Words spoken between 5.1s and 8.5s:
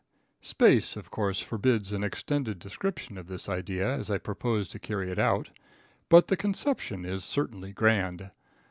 it out, but the conception is certainly grand.